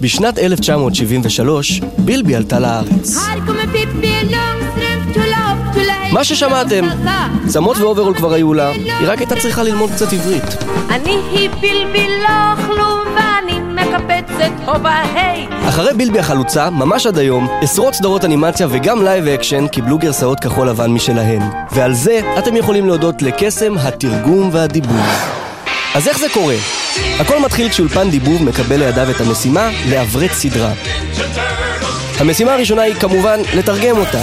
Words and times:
בשנת 0.00 0.38
1973, 0.38 1.80
בילבי 1.98 2.36
עלתה 2.36 2.58
לארץ. 2.58 3.16
מה 6.12 6.24
ששמעתם, 6.24 6.84
צמות 7.46 7.76
ואוברול 7.76 8.14
כבר 8.14 8.32
היו 8.32 8.54
לה, 8.54 8.68
היא 8.68 9.06
רק 9.06 9.18
הייתה 9.18 9.36
צריכה 9.36 9.62
ללמוד 9.62 9.90
קצת 9.90 10.12
עברית. 10.12 10.44
אני 10.90 11.18
היא 11.30 11.50
בילבי 11.60 12.06
לא 12.22 12.64
כלום 12.66 13.00
ואני 13.16 13.58
מקפצת 13.60 14.52
הופה 14.66 15.02
היי 15.14 15.46
אחרי 15.68 15.94
בילבי 15.94 16.18
החלוצה, 16.18 16.70
ממש 16.70 17.06
עד 17.06 17.18
היום, 17.18 17.48
עשרות 17.62 17.94
סדרות 17.94 18.24
אנימציה 18.24 18.66
וגם 18.70 19.02
live 19.02 19.26
action 19.26 19.68
קיבלו 19.68 19.98
גרסאות 19.98 20.40
כחול 20.40 20.68
לבן 20.68 20.90
משלהן. 20.90 21.42
ועל 21.72 21.94
זה 21.94 22.20
אתם 22.38 22.56
יכולים 22.56 22.86
להודות 22.86 23.22
לקסם 23.22 23.78
התרגום 23.78 24.48
והדיבוב. 24.52 25.43
אז 25.94 26.08
איך 26.08 26.18
זה 26.18 26.26
קורה? 26.28 26.54
הכל 27.20 27.40
מתחיל 27.40 27.68
כשאולפן 27.68 28.10
דיבוב 28.10 28.42
מקבל 28.42 28.76
לידיו 28.78 29.10
את 29.10 29.20
המשימה 29.20 29.70
לעברת 29.88 30.32
סדרה. 30.32 30.72
המשימה 32.18 32.54
הראשונה 32.54 32.82
היא 32.82 32.94
כמובן 32.94 33.40
לתרגם 33.54 33.98
אותה. 33.98 34.22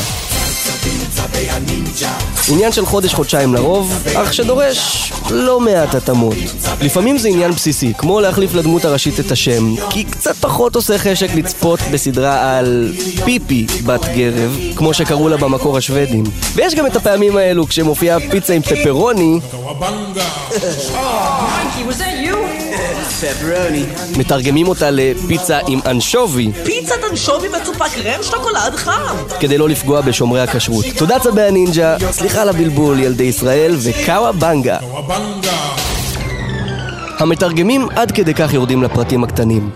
עניין 2.51 2.71
של 2.71 2.85
חודש-חודשיים 2.85 3.53
לרוב, 3.53 4.07
אך 4.15 4.33
שדורש 4.33 5.11
לא 5.29 5.59
מעט 5.59 5.95
התאמות. 5.95 6.35
לפעמים 6.81 7.17
זה 7.17 7.27
עניין 7.27 7.51
בסיסי, 7.51 7.93
כמו 7.97 8.21
להחליף 8.21 8.53
לדמות 8.53 8.85
הראשית 8.85 9.19
את 9.19 9.31
השם, 9.31 9.75
כי 9.89 10.03
קצת 10.03 10.35
פחות 10.35 10.75
עושה 10.75 10.97
חשק 10.97 11.35
לצפות 11.35 11.79
בסדרה 11.91 12.57
על 12.57 12.93
פיפי 13.25 13.67
בת 13.85 14.05
גרב, 14.15 14.59
כמו 14.75 14.93
שקראו 14.93 15.29
לה 15.29 15.37
במקור 15.37 15.77
השוודים. 15.77 16.23
ויש 16.55 16.75
גם 16.75 16.85
את 16.85 16.95
הפעמים 16.95 17.37
האלו 17.37 17.67
כשמופיעה 17.67 18.17
פיצה 18.31 18.53
עם 18.53 18.61
פפרוני, 18.61 19.39
מתרגמים 24.17 24.67
אותה 24.67 24.91
לפיצה 24.91 25.59
עם 25.67 25.79
אנשובי, 25.85 26.51
פיצת 26.65 26.95
אנשובי 27.11 27.47
מצופה 27.47 27.85
קרם 27.89 28.23
שוקולד 28.23 28.75
חם! 28.75 29.15
כדי 29.39 29.57
לא 29.57 29.69
לפגוע 29.69 30.01
בשומרי 30.01 30.41
הכשרות. 30.41 30.85
תודה 30.97 31.19
צבי 31.19 31.41
הנינג'ה, 31.41 31.97
סליחה 32.11 32.40
על 32.41 32.49
הבלבול 32.49 32.99
ילדי 32.99 33.23
ישראל 33.23 33.75
ו 33.83 34.31
cowabunga. 34.31 34.77
המתרגמים 37.19 37.87
עד 37.95 38.11
כדי 38.11 38.33
כך 38.33 38.53
יורדים 38.53 38.83
לפרטים 38.83 39.23
הקטנים. 39.23 39.69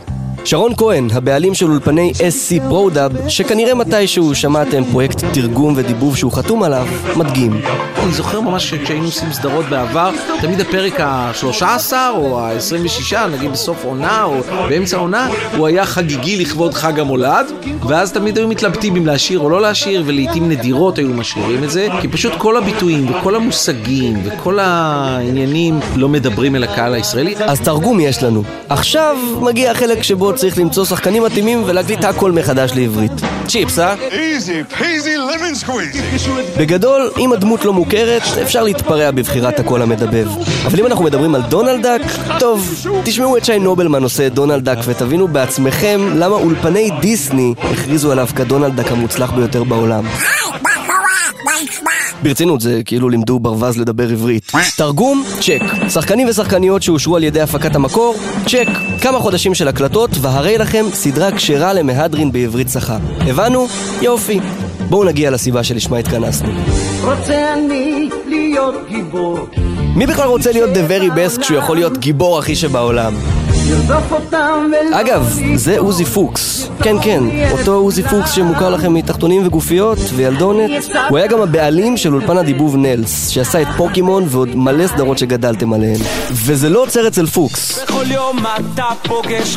שרון 0.46 0.76
כהן, 0.78 1.08
הבעלים 1.14 1.54
של 1.54 1.72
אולפני 1.72 2.12
SC 2.18 2.70
פרודאב, 2.70 3.30
שכנראה 3.30 3.74
מתישהו 3.74 4.36
שמעתם 4.36 4.84
פרויקט 4.92 5.24
תרגום 5.34 5.74
ודיבוב 5.78 6.18
שהוא 6.18 6.32
חתום 6.32 6.64
עליו, 6.64 6.88
מדגים. 7.16 7.62
אני 8.04 8.14
זוכר 8.14 8.42
ממש 8.42 8.70
שכשהיינו 8.70 9.06
עושים 9.06 9.34
סדרות 9.34 9.66
בעבר, 9.66 10.12
תמיד 10.42 10.62
הפרק 10.62 11.00
ה-13 11.00 11.94
או 12.16 12.40
ה-26, 12.40 13.18
נגיד 13.32 13.52
בסוף 13.52 13.86
עונה 13.86 14.24
או 14.24 14.42
באמצע 14.70 14.98
עונה, 14.98 15.30
הוא 15.58 15.68
היה 15.68 15.86
חגיגי 15.86 16.38
לכבוד 16.38 16.74
חג 16.74 17.00
המולד, 17.00 17.52
ואז 17.88 18.12
תמיד 18.12 18.38
היו 18.38 18.48
מתלבטים 18.48 18.96
אם 18.96 19.06
להשאיר 19.06 19.40
או 19.40 19.50
לא 19.50 19.62
להשאיר, 19.62 20.04
ולעיתים 20.06 20.50
נדירות 20.50 20.98
היו 20.98 21.10
משאירים 21.10 21.64
את 21.64 21.72
זה, 21.72 21.88
כי 22.02 22.08
פשוט 22.08 22.34
כל 22.38 22.58
הביטויים 22.58 23.12
וכל 23.12 23.36
המושגים 23.36 24.22
וכל 24.24 24.60
העניינים 24.60 25.80
לא 25.96 26.10
מדברים 26.10 26.56
אל 26.56 26.64
הקהל 26.64 26.94
הישראלי. 26.94 27.36
אז 27.40 27.62
תרגום 27.62 28.00
יש 28.00 28.24
לנו. 28.24 28.44
עכשיו 28.70 29.18
מגיע 29.42 29.72
החלק 29.72 30.04
שבו 30.04 30.35
צריך 30.36 30.58
למצוא 30.58 30.86
שחקנים 30.86 31.24
מתאימים 31.24 31.64
ולהקליט 31.66 32.04
הכל 32.04 32.32
מחדש 32.32 32.72
לעברית. 32.76 33.12
צ'יפס, 33.48 33.80
אה? 33.80 33.96
Easy 33.96 34.74
peasy 34.74 35.18
lemon 35.18 35.66
squeezy. 35.66 36.60
בגדול, 36.60 37.12
אם 37.18 37.34
הדמות 37.34 37.66
לא 37.66 37.74
מוכרת, 37.74 38.22
אפשר 38.42 38.64
להתפרע 38.64 39.12
בבחירת 39.12 39.60
הקול 39.60 39.82
המדבב. 39.82 40.28
אבל 40.66 40.80
אם 40.80 40.86
אנחנו 40.86 41.04
מדברים 41.04 41.36
על 41.36 41.42
דונלד 41.42 41.82
דאק, 41.82 42.02
טוב, 42.40 42.86
תשמעו 43.04 43.38
את 43.38 43.46
שי 43.46 43.60
נובלמן 43.60 44.04
עושה 44.04 44.28
את 44.28 44.34
דונלד 44.34 44.66
דאק 44.66 44.78
ותבינו 44.86 45.28
בעצמכם 45.28 46.02
למה 46.16 46.36
אולפני 46.36 46.90
דיסני 47.02 47.54
הכריזו 47.58 48.12
עליו 48.12 48.28
כדונלד 48.36 48.76
דאק 48.76 48.92
המוצלח 48.92 49.32
ביותר 49.32 49.64
בעולם. 49.64 50.06
ברצינות, 52.24 52.62
זה 52.62 52.82
כאילו 52.86 53.10
לימדו 53.10 53.40
ברווז 53.40 53.78
לדבר 53.78 54.10
עברית. 54.10 54.52
תרגום, 54.78 55.24
צ'ק. 55.40 55.62
שחקנים 55.90 56.28
ושחקניות 56.28 56.84
שאושרו 56.84 57.16
על 57.16 57.24
ידי 57.24 57.42
הפקת 57.42 57.76
המקור, 57.76 58.16
צ'ק. 58.48 58.68
כמה 59.02 59.20
חודשים 59.20 59.54
של 59.54 59.68
הקלטות, 59.68 60.10
והרי 60.22 60.58
לכם 60.58 60.86
סדרה 60.94 61.32
כשרה 61.32 61.74
למהדרין 61.74 62.32
בעברית 62.32 62.68
צחה. 62.68 62.98
הבנו? 63.20 63.68
יופי. 64.02 64.40
בואו 64.90 65.04
נגיע 65.04 65.32
לסיבה 65.32 65.64
שלשמה 65.64 65.98
התכנסנו. 65.98 66.50
רוצה 67.04 67.54
אני 67.54 68.10
להיות 68.28 68.76
גיבור, 68.90 69.40
מי 69.96 70.08
בכלל 70.08 70.28
רוצה 70.28 70.52
להיות 70.52 70.70
the 70.70 70.90
very 70.90 71.18
best 71.18 71.42
כשהוא 71.42 71.58
יכול 71.58 71.76
להיות 71.76 71.98
גיבור 71.98 72.40
הכי 72.40 72.56
שבעולם? 72.56 73.14
אגב, 74.94 75.40
זה 75.56 75.80
עוזי 75.80 76.06
פוקס. 76.06 76.70
כן, 76.84 76.96
כן, 77.02 77.24
אותו 77.52 77.74
עוזי 77.74 78.04
פוקס 78.04 78.32
שמוכר 78.32 78.70
לכם 78.70 78.94
מתחתונים 78.94 79.48
וגופיות 79.48 79.98
וילדונת. 80.16 80.70
הוא 81.10 81.18
היה 81.18 81.28
גם 81.28 81.42
הבעלים 81.42 81.98
של 81.98 82.14
אולפן 82.14 82.38
הדיבוב 82.38 82.76
נלס, 82.76 83.30
שעשה 83.30 83.62
את 83.62 83.68
פוקימון 83.78 84.26
ועוד 84.30 84.56
מלא 84.56 84.88
סדרות 84.88 85.18
שגדלתם 85.18 85.74
עליהן. 85.74 86.00
וזה 86.32 86.70
לא 86.70 86.84
עוצר 86.84 87.08
אצל 87.08 87.26
פוקס. 87.26 87.80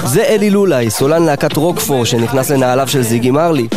זה 0.05 0.23
אלי 0.23 0.51
לולאי, 0.51 0.91
סולן 0.91 1.23
להקת 1.23 1.57
רוקפור 1.57 2.05
שנכנס 2.05 2.51
לנעליו 2.51 2.89
של 2.89 3.03
זיגי 3.03 3.31
מרלי. 3.31 3.69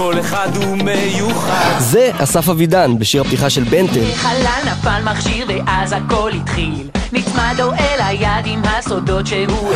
כל 0.00 0.20
אחד 0.20 0.48
הוא 0.56 0.76
מיוחד 0.76 1.74
זה 1.78 2.10
אסף 2.18 2.48
אבידן 2.48 2.98
בשיר 2.98 3.20
הפתיחה 3.20 3.50
של 3.50 3.64
בנטל. 3.64 4.04
חלל 4.14 4.60
נפל 4.66 5.02
מכשיר 5.04 5.46
ואז 5.48 5.92
הכל 5.92 6.30
התחיל 6.42 6.88
נצמדו 7.12 7.72
אל 7.72 7.98
היד 7.98 8.44
עם 8.44 8.62
הסודות 8.64 9.26
שהוא 9.26 9.72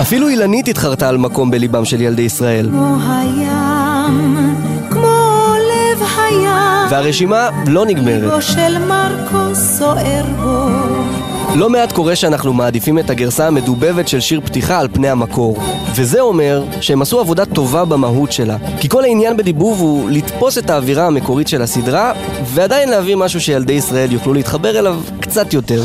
אפילו 0.00 0.28
אילנית 0.28 0.68
התחרתה 0.68 1.08
על 1.08 1.16
מקום 1.16 1.50
בליבם 1.50 1.84
של 1.84 2.00
ילדי 2.00 2.22
ישראל. 2.22 2.68
כמו 2.70 2.96
הים, 3.08 4.54
כמו 4.90 5.54
לב 5.56 6.02
הים, 6.18 6.90
והרשימה 6.90 7.48
לא 7.66 7.86
נגמרת. 7.86 8.22
ליבו 8.22 8.42
של 8.42 8.78
מרקו 8.78 9.54
סוער 9.54 10.24
בו. 10.42 11.27
לא 11.54 11.70
מעט 11.70 11.92
קורה 11.92 12.16
שאנחנו 12.16 12.52
מעדיפים 12.52 12.98
את 12.98 13.10
הגרסה 13.10 13.46
המדובבת 13.46 14.08
של 14.08 14.20
שיר 14.20 14.40
פתיחה 14.40 14.80
על 14.80 14.88
פני 14.92 15.08
המקור. 15.08 15.56
וזה 15.94 16.20
אומר 16.20 16.64
שהם 16.80 17.02
עשו 17.02 17.20
עבודה 17.20 17.44
טובה 17.44 17.84
במהות 17.84 18.32
שלה. 18.32 18.56
כי 18.80 18.88
כל 18.88 19.04
העניין 19.04 19.36
בדיבוב 19.36 19.80
הוא 19.80 20.10
לתפוס 20.10 20.58
את 20.58 20.70
האווירה 20.70 21.06
המקורית 21.06 21.48
של 21.48 21.62
הסדרה, 21.62 22.12
ועדיין 22.44 22.88
להביא 22.88 23.16
משהו 23.16 23.40
שילדי 23.40 23.72
ישראל 23.72 24.12
יוכלו 24.12 24.34
להתחבר 24.34 24.78
אליו 24.78 25.00
קצת 25.20 25.52
יותר. 25.52 25.82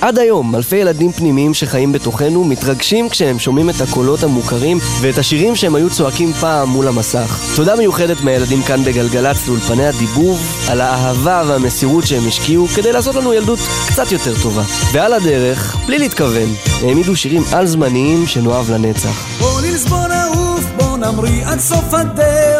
עד 0.00 0.18
היום, 0.18 0.54
אלפי 0.54 0.76
ילדים 0.76 1.12
פנימיים 1.12 1.54
שחיים 1.54 1.92
בתוכנו 1.92 2.44
מתרגשים 2.44 3.08
כשהם 3.08 3.38
שומעים 3.38 3.70
את 3.70 3.80
הקולות 3.80 4.22
המוכרים 4.22 4.78
ואת 5.00 5.18
השירים 5.18 5.56
שהם 5.56 5.74
היו 5.74 5.90
צועקים 5.90 6.32
פעם 6.32 6.68
מול 6.68 6.88
המסך. 6.88 7.40
תודה 7.56 7.76
מיוחדת 7.76 8.20
מהילדים 8.20 8.62
כאן 8.62 8.84
בגלגלצ 8.84 9.48
לאולפני 9.48 9.86
הדיבוב, 9.86 10.66
על 10.70 10.80
האהבה 10.80 11.42
והמסירות 11.46 12.06
שהם 12.06 12.28
השקיעו 12.28 12.66
כדי 12.66 12.92
לעשות 12.92 13.14
לנו 13.14 13.34
ילדות 13.34 13.58
קצת 13.88 14.12
יותר 14.12 14.34
טובה. 14.42 14.62
ועל 14.92 15.12
הדרך, 15.12 15.76
בלי 15.86 15.98
להתכוון, 15.98 16.48
העמידו 16.82 17.16
שירים 17.16 17.42
על-זמניים 17.52 18.26
שנאהב 18.26 18.70
לנצח. 18.70 19.38
בוא 19.38 19.60
נלס 19.60 19.84
בוא 19.84 20.06
נעוף 20.06 20.64
בוא 20.76 20.96
נמריא 20.96 21.46
עד 21.46 21.60
סוף 21.60 21.94
הדרך 21.94 22.55